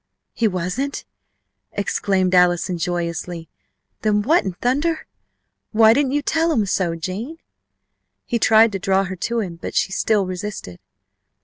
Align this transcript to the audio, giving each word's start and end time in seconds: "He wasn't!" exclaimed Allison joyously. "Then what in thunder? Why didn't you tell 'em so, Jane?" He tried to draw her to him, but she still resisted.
"He 0.33 0.47
wasn't!" 0.47 1.05
exclaimed 1.73 2.33
Allison 2.33 2.79
joyously. 2.79 3.49
"Then 4.01 4.23
what 4.23 4.43
in 4.43 4.53
thunder? 4.53 5.05
Why 5.73 5.93
didn't 5.93 6.13
you 6.13 6.23
tell 6.23 6.51
'em 6.51 6.65
so, 6.65 6.95
Jane?" 6.95 7.37
He 8.25 8.39
tried 8.39 8.71
to 8.71 8.79
draw 8.79 9.03
her 9.03 9.15
to 9.17 9.41
him, 9.41 9.57
but 9.61 9.75
she 9.75 9.91
still 9.91 10.25
resisted. 10.25 10.79